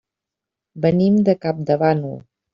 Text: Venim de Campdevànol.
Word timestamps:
Venim 0.85 1.21
de 1.29 1.37
Campdevànol. 1.45 2.19